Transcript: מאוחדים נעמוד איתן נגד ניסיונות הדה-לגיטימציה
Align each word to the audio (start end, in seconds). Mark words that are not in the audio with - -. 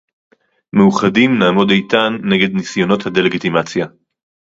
מאוחדים 0.73 1.39
נעמוד 1.39 1.69
איתן 1.69 2.13
נגד 2.23 2.51
ניסיונות 2.53 3.05
הדה-לגיטימציה 3.05 3.85